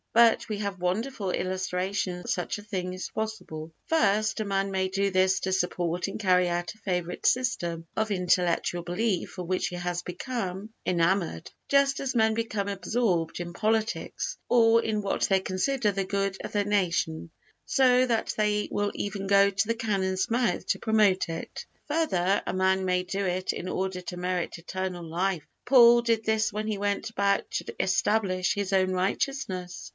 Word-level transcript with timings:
But 0.13 0.49
we 0.49 0.57
have 0.57 0.79
wonderful 0.79 1.29
illustrations 1.31 2.23
that 2.23 2.31
such 2.31 2.57
a 2.57 2.63
thing 2.63 2.91
is 2.91 3.09
possible. 3.09 3.71
First, 3.85 4.39
a 4.39 4.45
man 4.45 4.69
may 4.71 4.89
do 4.89 5.09
this 5.09 5.39
to 5.41 5.53
support 5.53 6.07
and 6.07 6.19
carry 6.19 6.49
out 6.49 6.73
a 6.73 6.79
favorite 6.79 7.25
system 7.25 7.85
of 7.95 8.11
intellectual 8.11 8.81
belief 8.81 9.37
of 9.37 9.45
which 9.47 9.67
he 9.67 9.75
has 9.77 10.01
become 10.01 10.71
enamored, 10.85 11.49
just 11.69 11.99
as 12.01 12.15
men 12.15 12.33
become 12.33 12.67
absorbed, 12.67 13.39
in 13.39 13.53
politics, 13.53 14.37
or 14.49 14.83
in 14.83 15.01
what 15.01 15.21
they 15.29 15.39
consider 15.39 15.91
the 15.91 16.03
good 16.03 16.35
of 16.43 16.51
their 16.51 16.65
nation, 16.65 17.29
so 17.65 18.05
that 18.05 18.33
they 18.35 18.67
will 18.71 18.91
even 18.95 19.27
go 19.27 19.49
to 19.51 19.67
the 19.67 19.75
cannon's 19.75 20.29
mouth 20.29 20.65
to 20.67 20.79
promote 20.79 21.29
it. 21.29 21.65
Further, 21.87 22.41
a 22.45 22.53
man 22.53 22.83
may 22.85 23.03
do 23.03 23.25
it 23.25 23.53
in 23.53 23.69
order 23.69 24.01
to 24.01 24.17
merit 24.17 24.57
eternal 24.57 25.07
life. 25.07 25.43
Paul 25.63 26.01
did 26.01 26.25
this 26.25 26.51
when 26.51 26.67
he 26.67 26.79
went 26.79 27.11
about 27.11 27.49
to 27.51 27.75
establish 27.79 28.55
his 28.55 28.73
own 28.73 28.91
righteousness. 28.91 29.89